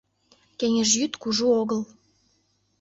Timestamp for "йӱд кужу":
0.99-1.47